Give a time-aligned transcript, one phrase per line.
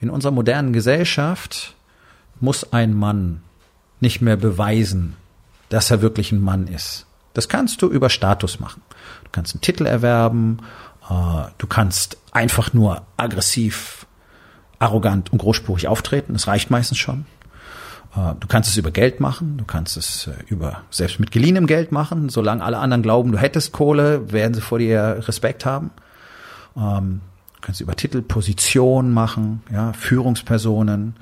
[0.00, 1.74] In unserer modernen Gesellschaft
[2.40, 3.42] muss ein Mann
[4.00, 5.16] nicht mehr beweisen,
[5.68, 7.06] dass er wirklich ein Mann ist.
[7.34, 8.82] Das kannst du über Status machen.
[9.24, 10.58] Du kannst einen Titel erwerben,
[11.08, 14.06] äh, du kannst einfach nur aggressiv,
[14.78, 16.32] arrogant und großspurig auftreten.
[16.32, 17.26] Das reicht meistens schon.
[18.16, 21.66] Äh, du kannst es über Geld machen, du kannst es äh, über selbst mit geliehenem
[21.66, 22.30] Geld machen.
[22.30, 25.90] Solange alle anderen glauben, du hättest Kohle, werden sie vor dir Respekt haben.
[27.60, 31.16] Du kannst über Titel Position machen, ja, Führungspersonen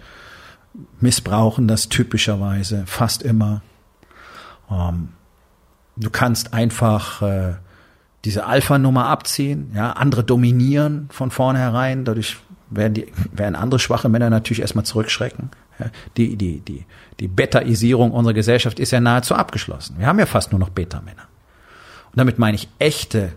[1.00, 3.62] missbrauchen das typischerweise fast immer.
[4.70, 5.08] Ähm,
[5.96, 7.54] du kannst einfach äh,
[8.24, 12.36] diese Alpha-Nummer abziehen, ja, andere dominieren von vornherein, dadurch
[12.70, 15.50] werden die, werden andere schwache Männer natürlich erstmal zurückschrecken.
[16.16, 16.84] Die, die, die,
[17.18, 19.96] die Betaisierung unserer Gesellschaft ist ja nahezu abgeschlossen.
[19.98, 21.22] Wir haben ja fast nur noch Beta-Männer.
[22.10, 23.32] Und damit meine ich echte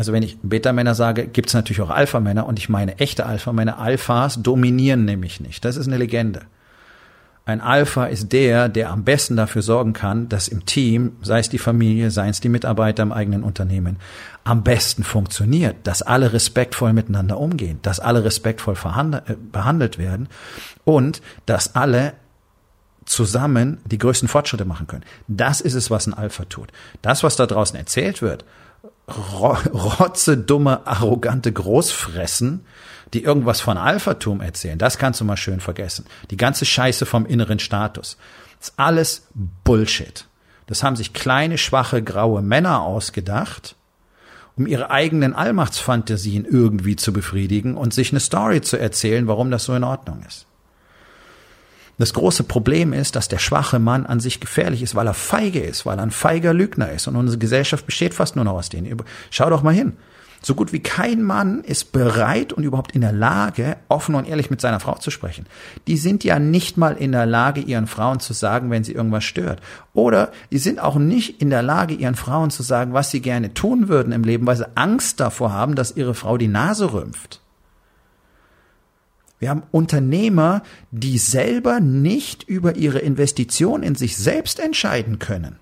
[0.00, 3.78] also wenn ich Beta-Männer sage, gibt es natürlich auch Alpha-Männer und ich meine echte Alpha-Männer.
[3.78, 5.62] Alphas dominieren nämlich nicht.
[5.62, 6.40] Das ist eine Legende.
[7.44, 11.50] Ein Alpha ist der, der am besten dafür sorgen kann, dass im Team, sei es
[11.50, 13.98] die Familie, sei es die Mitarbeiter im eigenen Unternehmen,
[14.42, 20.30] am besten funktioniert, dass alle respektvoll miteinander umgehen, dass alle respektvoll äh, behandelt werden
[20.84, 22.14] und dass alle
[23.10, 25.04] zusammen die größten Fortschritte machen können.
[25.26, 26.70] Das ist es, was ein Alpha tut.
[27.02, 28.44] Das, was da draußen erzählt wird,
[29.08, 32.64] rotze, dumme, arrogante Großfressen,
[33.12, 36.06] die irgendwas von Alphatum erzählen, das kannst du mal schön vergessen.
[36.30, 38.16] Die ganze Scheiße vom inneren Status.
[38.60, 39.26] Das ist alles
[39.64, 40.26] Bullshit.
[40.66, 43.74] Das haben sich kleine, schwache, graue Männer ausgedacht,
[44.56, 49.64] um ihre eigenen Allmachtsfantasien irgendwie zu befriedigen und sich eine Story zu erzählen, warum das
[49.64, 50.46] so in Ordnung ist.
[52.00, 55.60] Das große Problem ist, dass der schwache Mann an sich gefährlich ist, weil er feige
[55.60, 57.06] ist, weil er ein feiger Lügner ist.
[57.06, 58.96] Und unsere Gesellschaft besteht fast nur noch aus denen.
[59.30, 59.98] Schau doch mal hin.
[60.40, 64.48] So gut wie kein Mann ist bereit und überhaupt in der Lage, offen und ehrlich
[64.48, 65.44] mit seiner Frau zu sprechen.
[65.88, 69.24] Die sind ja nicht mal in der Lage, ihren Frauen zu sagen, wenn sie irgendwas
[69.24, 69.60] stört.
[69.92, 73.52] Oder die sind auch nicht in der Lage, ihren Frauen zu sagen, was sie gerne
[73.52, 77.42] tun würden im Leben, weil sie Angst davor haben, dass ihre Frau die Nase rümpft.
[79.40, 85.58] Wir haben Unternehmer, die selber nicht über ihre Investition in sich selbst entscheiden können.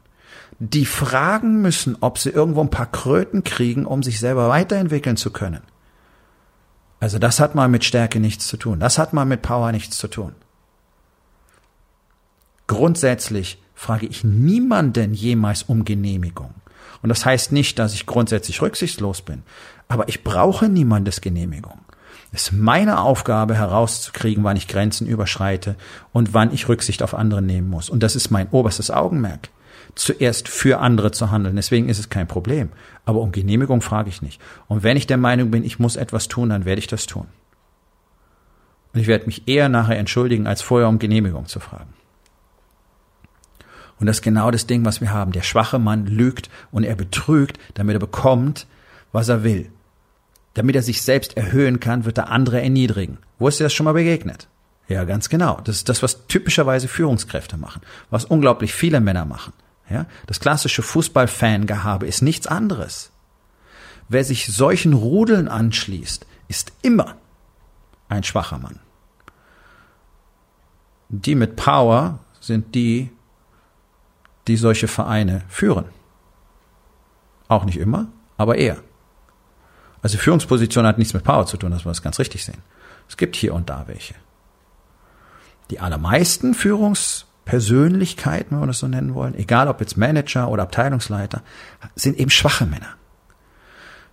[0.59, 5.31] Die fragen müssen, ob sie irgendwo ein paar Kröten kriegen, um sich selber weiterentwickeln zu
[5.31, 5.63] können.
[6.99, 8.81] Also das hat mal mit Stärke nichts zu tun.
[8.81, 10.35] Das hat mal mit Power nichts zu tun.
[12.67, 16.53] Grundsätzlich frage ich niemanden jemals um Genehmigung.
[17.01, 19.43] Und das heißt nicht, dass ich grundsätzlich rücksichtslos bin.
[19.87, 21.79] Aber ich brauche niemandes Genehmigung.
[22.33, 25.77] Es ist meine Aufgabe herauszukriegen, wann ich Grenzen überschreite
[26.13, 27.89] und wann ich Rücksicht auf andere nehmen muss.
[27.89, 29.49] Und das ist mein oberstes Augenmerk.
[29.95, 31.57] Zuerst für andere zu handeln.
[31.57, 32.69] Deswegen ist es kein Problem.
[33.07, 34.41] Aber um Genehmigung frage ich nicht.
[34.67, 37.27] Und wenn ich der Meinung bin, ich muss etwas tun, dann werde ich das tun.
[38.93, 41.95] Und ich werde mich eher nachher entschuldigen, als vorher um Genehmigung zu fragen.
[43.99, 45.33] Und das ist genau das Ding, was wir haben.
[45.33, 48.67] Der schwache Mann lügt und er betrügt, damit er bekommt,
[49.13, 49.71] was er will.
[50.59, 53.19] Damit er sich selbst erhöhen kann, wird er andere erniedrigen.
[53.39, 54.49] Wo ist dir das schon mal begegnet?
[54.89, 55.61] Ja, ganz genau.
[55.63, 57.81] Das ist das, was typischerweise Führungskräfte machen,
[58.11, 59.53] was unglaublich viele Männer machen.
[59.89, 63.13] Ja, das klassische Fußballfangehabe ist nichts anderes.
[64.09, 67.15] Wer sich solchen Rudeln anschließt, ist immer
[68.09, 68.81] ein schwacher Mann.
[71.09, 73.11] Die mit Power sind die,
[74.49, 75.85] die solche Vereine führen.
[77.47, 78.79] Auch nicht immer, aber eher.
[80.03, 82.63] Also Führungsposition hat nichts mit Power zu tun, dass wir das ganz richtig sehen.
[83.09, 84.15] Es gibt hier und da welche.
[85.71, 91.43] Die allermeisten Führungspersönlichkeiten, wenn wir das so nennen wollen, egal ob jetzt Manager oder Abteilungsleiter,
[91.95, 92.95] sind eben schwache Männer.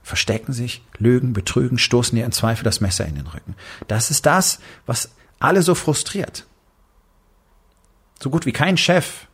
[0.01, 3.55] Verstecken sich, lügen, betrügen, stoßen dir in Zweifel das Messer in den Rücken.
[3.87, 6.45] Das ist das, was alle so frustriert.
[8.19, 9.27] So gut wie kein Chef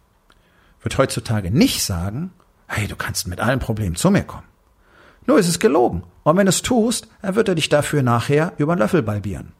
[0.81, 2.31] wird heutzutage nicht sagen,
[2.67, 4.47] hey, du kannst mit allen Problemen zu mir kommen.
[5.27, 6.03] Nur ist es gelogen.
[6.23, 9.53] Und wenn du es tust, dann wird er dich dafür nachher über den Löffel balbieren.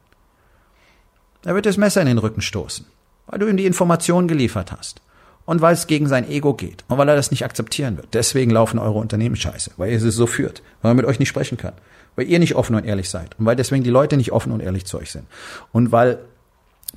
[1.44, 2.86] Er wird das Messer in den Rücken stoßen,
[3.26, 5.00] weil du ihm die Informationen geliefert hast.
[5.44, 8.14] und weil es gegen sein Ego geht und weil er das nicht akzeptieren wird.
[8.14, 11.28] Deswegen laufen eure Unternehmen scheiße, weil ihr sie so führt, weil man mit euch nicht
[11.28, 11.74] sprechen kann,
[12.16, 14.60] weil ihr nicht offen und ehrlich seid und weil deswegen die Leute nicht offen und
[14.60, 15.26] ehrlich zu euch sind
[15.72, 16.18] und weil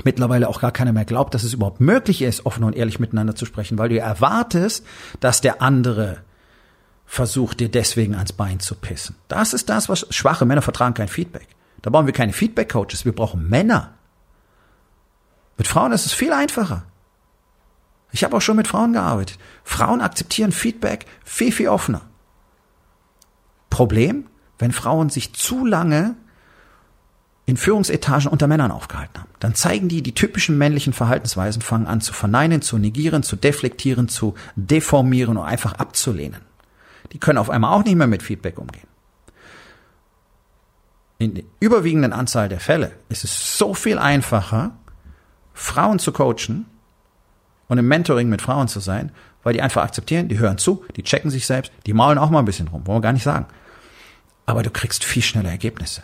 [0.03, 3.35] mittlerweile auch gar keiner mehr glaubt, dass es überhaupt möglich ist, offen und ehrlich miteinander
[3.35, 4.85] zu sprechen, weil du erwartest,
[5.21, 6.17] dass der andere
[7.05, 9.15] versucht, dir deswegen ans Bein zu pissen.
[9.27, 11.47] Das ist das, was schwache Männer vertragen kein Feedback.
[11.81, 13.93] Da brauchen wir keine Feedback-Coaches, wir brauchen Männer.
[15.57, 16.83] Mit Frauen ist es viel einfacher.
[18.11, 19.37] Ich habe auch schon mit Frauen gearbeitet.
[19.63, 22.01] Frauen akzeptieren Feedback viel, viel offener.
[23.69, 24.27] Problem,
[24.57, 26.15] wenn Frauen sich zu lange
[27.45, 29.29] in Führungsetagen unter Männern aufgehalten haben.
[29.39, 34.07] Dann zeigen die die typischen männlichen Verhaltensweisen, fangen an zu verneinen, zu negieren, zu deflektieren,
[34.07, 36.41] zu deformieren und einfach abzulehnen.
[37.11, 38.87] Die können auf einmal auch nicht mehr mit Feedback umgehen.
[41.17, 44.71] In der überwiegenden Anzahl der Fälle ist es so viel einfacher,
[45.53, 46.65] Frauen zu coachen
[47.67, 49.11] und im Mentoring mit Frauen zu sein,
[49.43, 52.39] weil die einfach akzeptieren, die hören zu, die checken sich selbst, die maulen auch mal
[52.39, 53.45] ein bisschen rum, wollen wir gar nicht sagen.
[54.45, 56.03] Aber du kriegst viel schneller Ergebnisse.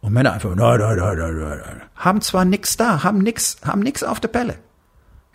[0.00, 3.80] Und Männer einfach, nein, nein, nein, nein, nein, haben zwar nix da, haben nix, haben
[3.80, 4.58] nix auf der Pelle.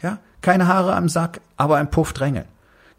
[0.01, 2.45] Ja, keine Haare am Sack, aber ein Puff drängeln.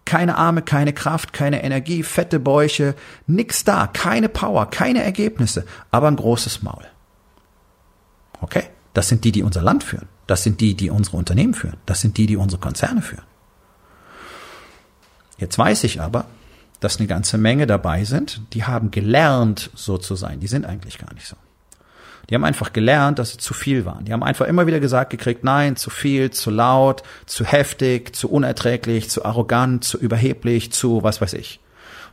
[0.07, 2.95] Keine Arme, keine Kraft, keine Energie, fette Bäuche,
[3.27, 6.85] nix da, keine Power, keine Ergebnisse, aber ein großes Maul.
[8.41, 8.65] Okay?
[8.95, 10.09] Das sind die, die unser Land führen.
[10.27, 11.77] Das sind die, die unsere Unternehmen führen.
[11.85, 13.25] Das sind die, die unsere Konzerne führen.
[15.37, 16.25] Jetzt weiß ich aber,
[16.81, 20.41] dass eine ganze Menge dabei sind, die haben gelernt, so zu sein.
[20.41, 21.37] Die sind eigentlich gar nicht so.
[22.29, 24.05] Die haben einfach gelernt, dass sie zu viel waren.
[24.05, 28.31] Die haben einfach immer wieder gesagt gekriegt, nein, zu viel, zu laut, zu heftig, zu
[28.31, 31.61] unerträglich, zu arrogant, zu überheblich, zu was weiß ich.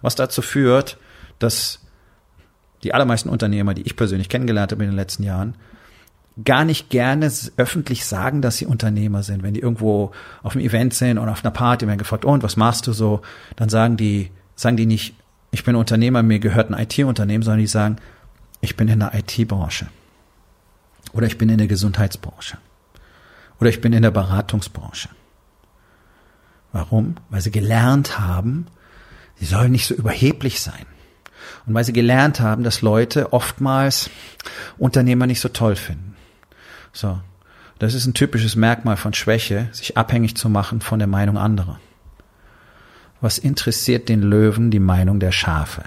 [0.02, 0.98] Was dazu führt,
[1.40, 1.80] dass
[2.84, 5.56] die allermeisten Unternehmer, die ich persönlich kennengelernt habe in den letzten Jahren,
[6.44, 9.44] gar nicht gerne öffentlich sagen, dass sie Unternehmer sind.
[9.44, 10.12] Wenn die irgendwo
[10.42, 13.22] auf einem Event sind oder auf einer Party werden gefragt, und was machst du so?
[13.56, 15.16] Dann sagen die, sagen die nicht,
[15.52, 17.98] ich bin Unternehmer, mir gehört ein IT-Unternehmen, sondern die sagen,
[18.62, 19.88] ich bin in der IT-Branche.
[21.14, 22.58] Oder ich bin in der Gesundheitsbranche.
[23.60, 25.10] Oder ich bin in der Beratungsbranche.
[26.72, 27.16] Warum?
[27.30, 28.66] Weil sie gelernt haben,
[29.36, 30.86] sie sollen nicht so überheblich sein.
[31.66, 34.10] Und weil sie gelernt haben, dass Leute oftmals
[34.78, 36.16] Unternehmer nicht so toll finden.
[36.92, 37.22] So.
[37.80, 41.80] Das ist ein typisches Merkmal von Schwäche, sich abhängig zu machen von der Meinung anderer.
[43.22, 45.84] Was interessiert den Löwen die Meinung der Schafe?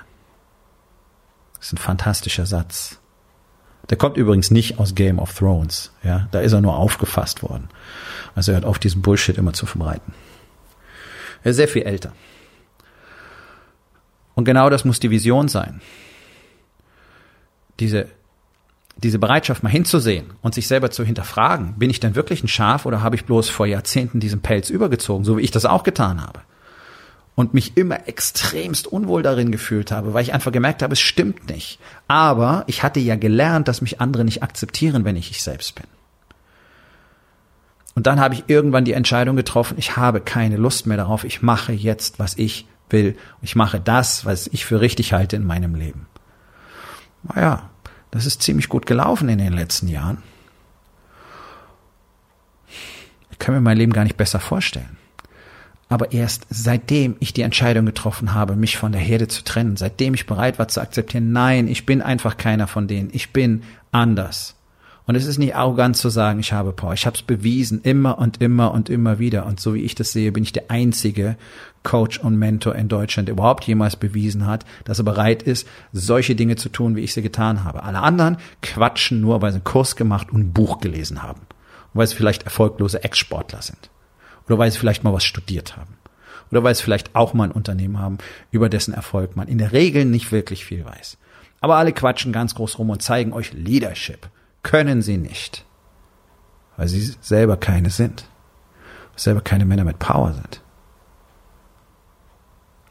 [1.58, 2.98] Das ist ein fantastischer Satz.
[3.90, 5.92] Der kommt übrigens nicht aus Game of Thrones.
[6.02, 7.68] Ja, da ist er nur aufgefasst worden.
[8.34, 10.12] Also er hat auf diesen Bullshit immer zu verbreiten.
[11.44, 12.12] Er ist sehr viel älter.
[14.34, 15.80] Und genau das muss die Vision sein.
[17.78, 18.08] Diese,
[18.96, 22.86] diese Bereitschaft mal hinzusehen und sich selber zu hinterfragen, bin ich denn wirklich ein Schaf
[22.86, 26.20] oder habe ich bloß vor Jahrzehnten diesen Pelz übergezogen, so wie ich das auch getan
[26.20, 26.40] habe?
[27.36, 31.48] Und mich immer extremst unwohl darin gefühlt habe, weil ich einfach gemerkt habe, es stimmt
[31.48, 31.78] nicht.
[32.08, 35.86] Aber ich hatte ja gelernt, dass mich andere nicht akzeptieren, wenn ich ich selbst bin.
[37.94, 41.42] Und dann habe ich irgendwann die Entscheidung getroffen, ich habe keine Lust mehr darauf, ich
[41.42, 43.16] mache jetzt, was ich will.
[43.42, 46.06] Ich mache das, was ich für richtig halte in meinem Leben.
[47.22, 47.70] Naja,
[48.10, 50.22] das ist ziemlich gut gelaufen in den letzten Jahren.
[53.30, 54.95] Ich kann mir mein Leben gar nicht besser vorstellen.
[55.88, 60.14] Aber erst seitdem ich die Entscheidung getroffen habe, mich von der Herde zu trennen, seitdem
[60.14, 64.56] ich bereit war zu akzeptieren, nein, ich bin einfach keiner von denen, ich bin anders.
[65.06, 66.92] Und es ist nicht arrogant zu sagen, ich habe Power.
[66.92, 69.46] Ich habe es bewiesen, immer und immer und immer wieder.
[69.46, 71.36] Und so wie ich das sehe, bin ich der einzige
[71.84, 76.34] Coach und Mentor in Deutschland, der überhaupt jemals bewiesen hat, dass er bereit ist, solche
[76.34, 77.84] Dinge zu tun, wie ich sie getan habe.
[77.84, 81.42] Alle anderen quatschen nur, weil sie einen Kurs gemacht und ein Buch gelesen haben.
[81.94, 83.90] Und weil sie vielleicht erfolglose Ex-Sportler sind.
[84.46, 85.96] Oder weil sie vielleicht mal was studiert haben.
[86.50, 88.18] Oder weil sie vielleicht auch mal ein Unternehmen haben,
[88.50, 91.18] über dessen Erfolg man in der Regel nicht wirklich viel weiß.
[91.60, 94.28] Aber alle quatschen ganz groß rum und zeigen euch Leadership.
[94.62, 95.64] Können sie nicht.
[96.76, 98.28] Weil sie selber keine sind.
[99.16, 100.60] Selber keine Männer mit Power sind.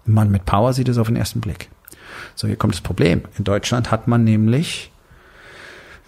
[0.08, 1.70] Ein Mann mit Power sieht es auf den ersten Blick.
[2.36, 3.24] So, hier kommt das Problem.
[3.38, 4.92] In Deutschland hat man nämlich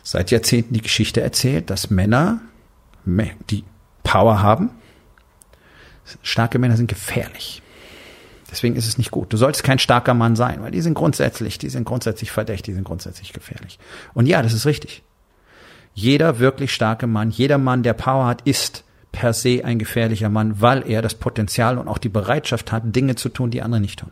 [0.04, 2.40] seit Jahrzehnten die Geschichte erzählt, dass Männer,
[3.06, 3.64] die
[4.04, 4.72] Power haben,
[6.22, 7.62] starke Männer sind gefährlich.
[8.50, 9.34] Deswegen ist es nicht gut.
[9.34, 12.74] Du solltest kein starker Mann sein, weil die sind grundsätzlich, die sind grundsätzlich verdächtig, die
[12.74, 13.78] sind grundsätzlich gefährlich.
[14.14, 15.04] Und ja, das ist richtig.
[15.94, 20.62] Jeder wirklich starke Mann, jeder Mann, der Power hat, ist per se ein gefährlicher Mann,
[20.62, 24.00] weil er das Potenzial und auch die Bereitschaft hat, Dinge zu tun, die andere nicht
[24.00, 24.12] tun.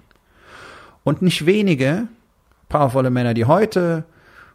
[1.03, 2.07] Und nicht wenige
[2.67, 4.03] powervolle Männer, die heute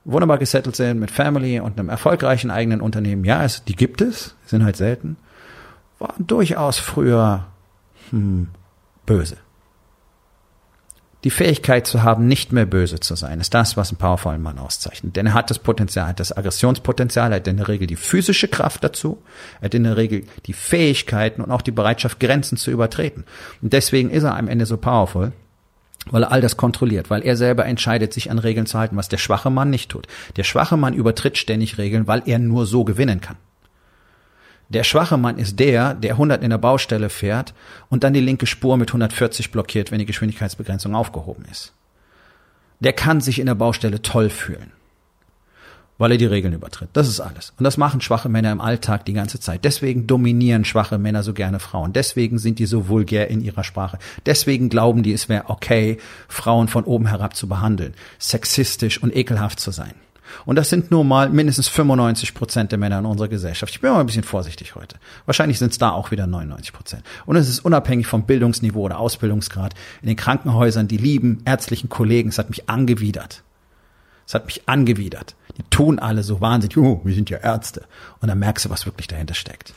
[0.04, 4.34] wunderbar gesettelt sind mit Family und einem erfolgreichen eigenen Unternehmen, ja, es, die gibt es,
[4.46, 5.16] sind halt selten
[6.00, 7.46] waren durchaus früher
[8.10, 8.48] hm,
[9.06, 9.36] böse.
[11.22, 14.58] Die Fähigkeit zu haben, nicht mehr böse zu sein, ist das, was einen powervollen Mann
[14.58, 15.16] auszeichnet.
[15.16, 17.96] Denn er hat das Potenzial, er hat das Aggressionspotenzial, er hat in der Regel die
[17.96, 19.22] physische Kraft dazu,
[19.60, 23.26] er hat in der Regel die Fähigkeiten und auch die Bereitschaft, Grenzen zu übertreten.
[23.60, 25.32] Und deswegen ist er am Ende so powerful,
[26.10, 29.10] weil er all das kontrolliert, weil er selber entscheidet, sich an Regeln zu halten, was
[29.10, 30.06] der schwache Mann nicht tut.
[30.36, 33.36] Der schwache Mann übertritt ständig Regeln, weil er nur so gewinnen kann.
[34.70, 37.54] Der schwache Mann ist der, der 100 in der Baustelle fährt
[37.88, 41.72] und dann die linke Spur mit 140 blockiert, wenn die Geschwindigkeitsbegrenzung aufgehoben ist.
[42.78, 44.70] Der kann sich in der Baustelle toll fühlen,
[45.98, 46.88] weil er die Regeln übertritt.
[46.92, 47.52] Das ist alles.
[47.58, 49.64] Und das machen schwache Männer im Alltag die ganze Zeit.
[49.64, 51.92] Deswegen dominieren schwache Männer so gerne Frauen.
[51.92, 53.98] Deswegen sind die so vulgär in ihrer Sprache.
[54.24, 55.98] Deswegen glauben die, es wäre okay,
[56.28, 59.94] Frauen von oben herab zu behandeln, sexistisch und ekelhaft zu sein.
[60.44, 63.72] Und das sind nur mal mindestens 95 Prozent der Männer in unserer Gesellschaft.
[63.72, 64.96] Ich bin mal ein bisschen vorsichtig heute.
[65.26, 67.02] Wahrscheinlich sind es da auch wieder 99 Prozent.
[67.26, 69.74] Und es ist unabhängig vom Bildungsniveau oder Ausbildungsgrad.
[70.02, 73.42] In den Krankenhäusern, die lieben ärztlichen Kollegen, es hat mich angewidert.
[74.26, 75.34] Es hat mich angewidert.
[75.58, 77.84] Die tun alle so wahnsinnig, oh, wir sind ja Ärzte.
[78.20, 79.74] Und dann merkst du, was wirklich dahinter steckt.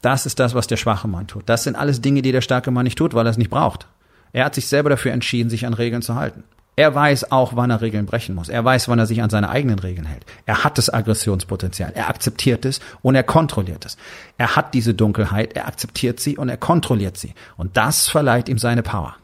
[0.00, 1.42] Das ist das, was der schwache Mann tut.
[1.46, 3.86] Das sind alles Dinge, die der starke Mann nicht tut, weil er es nicht braucht.
[4.32, 6.44] Er hat sich selber dafür entschieden, sich an Regeln zu halten.
[6.78, 8.48] Er weiß auch, wann er Regeln brechen muss.
[8.48, 10.24] Er weiß, wann er sich an seine eigenen Regeln hält.
[10.46, 11.90] Er hat das Aggressionspotenzial.
[11.92, 13.96] Er akzeptiert es und er kontrolliert es.
[14.36, 17.34] Er hat diese Dunkelheit, er akzeptiert sie und er kontrolliert sie.
[17.56, 19.16] Und das verleiht ihm seine Power.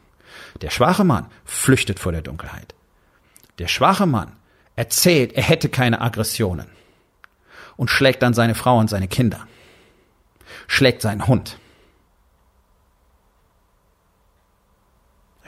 [0.59, 2.75] Der schwache Mann flüchtet vor der Dunkelheit.
[3.57, 4.33] Der schwache Mann
[4.75, 6.67] erzählt, er hätte keine Aggressionen
[7.77, 9.47] und schlägt dann seine Frau und seine Kinder.
[10.67, 11.57] Schlägt seinen Hund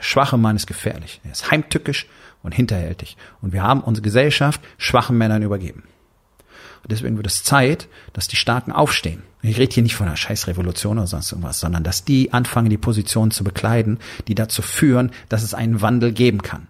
[0.00, 1.20] schwache Mann ist gefährlich.
[1.24, 2.06] Er ist heimtückisch
[2.42, 3.16] und hinterhältig.
[3.40, 5.84] Und wir haben unsere Gesellschaft schwachen Männern übergeben.
[6.82, 9.22] Und deswegen wird es Zeit, dass die Starken aufstehen.
[9.42, 12.78] Ich rede hier nicht von einer Scheißrevolution oder sonst irgendwas, sondern dass die anfangen, die
[12.78, 16.68] Positionen zu bekleiden, die dazu führen, dass es einen Wandel geben kann.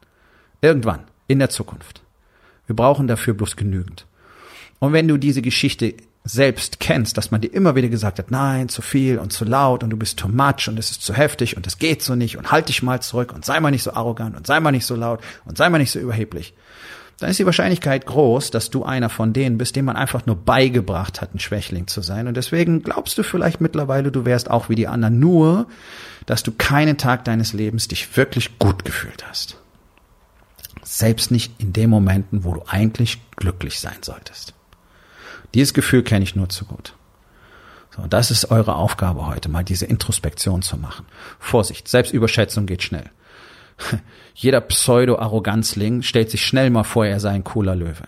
[0.60, 2.02] Irgendwann, in der Zukunft.
[2.66, 4.06] Wir brauchen dafür bloß genügend.
[4.78, 5.94] Und wenn du diese Geschichte
[6.24, 9.82] selbst kennst, dass man dir immer wieder gesagt hat, nein, zu viel und zu laut
[9.82, 12.36] und du bist too much und es ist zu heftig und es geht so nicht
[12.36, 14.86] und halt dich mal zurück und sei mal nicht so arrogant und sei mal nicht
[14.86, 16.54] so laut und sei mal nicht so überheblich,
[17.18, 20.36] dann ist die Wahrscheinlichkeit groß, dass du einer von denen bist, dem man einfach nur
[20.36, 22.28] beigebracht hat, ein Schwächling zu sein.
[22.28, 25.66] Und deswegen glaubst du vielleicht mittlerweile, du wärst auch wie die anderen, nur,
[26.26, 29.56] dass du keinen Tag deines Lebens dich wirklich gut gefühlt hast.
[30.84, 34.54] Selbst nicht in den Momenten, wo du eigentlich glücklich sein solltest.
[35.54, 36.94] Dieses Gefühl kenne ich nur zu gut.
[37.96, 41.06] So, das ist eure Aufgabe heute, mal diese Introspektion zu machen.
[41.38, 43.10] Vorsicht, Selbstüberschätzung geht schnell.
[44.34, 48.06] Jeder Pseudo-Arroganzling stellt sich schnell mal vor, er sei ein cooler Löwe.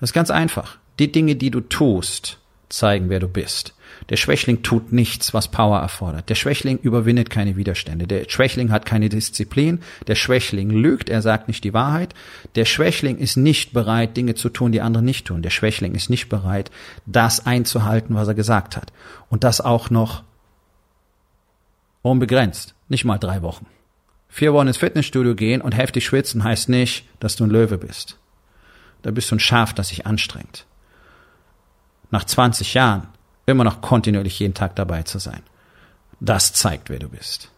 [0.00, 0.76] Das ist ganz einfach.
[0.98, 2.38] Die Dinge, die du tust,
[2.68, 3.73] zeigen, wer du bist.
[4.10, 6.28] Der Schwächling tut nichts, was Power erfordert.
[6.28, 8.06] Der Schwächling überwindet keine Widerstände.
[8.06, 9.80] Der Schwächling hat keine Disziplin.
[10.06, 12.14] Der Schwächling lügt, er sagt nicht die Wahrheit.
[12.54, 15.40] Der Schwächling ist nicht bereit, Dinge zu tun, die andere nicht tun.
[15.40, 16.70] Der Schwächling ist nicht bereit,
[17.06, 18.92] das einzuhalten, was er gesagt hat.
[19.30, 20.22] Und das auch noch
[22.02, 22.74] unbegrenzt.
[22.88, 23.66] Nicht mal drei Wochen.
[24.28, 28.18] Vier Wochen ins Fitnessstudio gehen und heftig schwitzen heißt nicht, dass du ein Löwe bist.
[29.00, 30.66] Da bist du ein Schaf, das sich anstrengt.
[32.10, 33.08] Nach 20 Jahren
[33.46, 35.42] immer noch kontinuierlich jeden Tag dabei zu sein.
[36.20, 37.50] Das zeigt, wer du bist.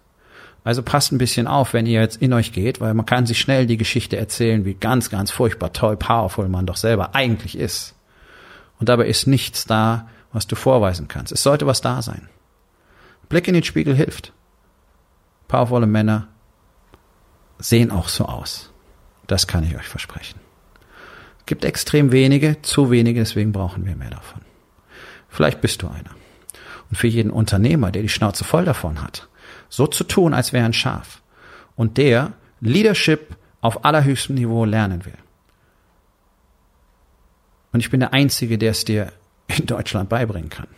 [0.65, 3.39] Also passt ein bisschen auf, wenn ihr jetzt in euch geht, weil man kann sich
[3.39, 7.95] schnell die Geschichte erzählen, wie ganz, ganz furchtbar toll, powerful man doch selber eigentlich ist.
[8.81, 11.33] Und dabei ist nichts da, was du vorweisen kannst.
[11.33, 12.29] Es sollte was da sein.
[13.29, 14.33] Blick in den Spiegel hilft.
[15.47, 16.29] Powervolle Männer
[17.59, 18.73] sehen auch so aus.
[19.27, 20.41] Das kann ich euch versprechen.
[21.47, 24.41] Gibt extrem wenige, zu wenige, deswegen brauchen wir mehr davon.
[25.37, 26.17] Vielleicht bist du einer.
[26.89, 29.29] Und für jeden Unternehmer, der die Schnauze voll davon hat,
[29.69, 31.21] so zu tun, als wäre ein Schaf
[31.77, 35.19] und der Leadership auf allerhöchstem Niveau lernen will.
[37.73, 39.13] Und ich bin der Einzige, der es dir
[39.49, 40.69] in Deutschland beibringen kann.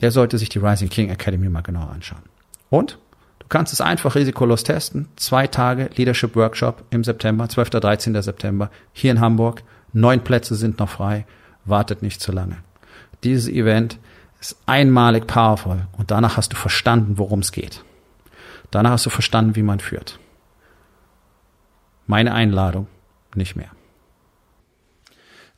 [0.00, 2.24] Der sollte sich die Rising King Academy mal genauer anschauen.
[2.70, 2.98] Und
[3.38, 5.06] du kannst es einfach risikolos testen.
[5.14, 7.70] Zwei Tage Leadership Workshop im September, 12.
[7.70, 8.20] 13.
[8.20, 9.62] September, hier in Hamburg.
[9.92, 11.24] Neun Plätze sind noch frei.
[11.64, 12.56] Wartet nicht zu lange.
[13.24, 13.98] Dieses Event
[14.40, 17.84] ist einmalig powerful und danach hast du verstanden, worum es geht.
[18.70, 20.18] Danach hast du verstanden, wie man führt.
[22.06, 22.88] Meine Einladung,
[23.34, 23.70] nicht mehr.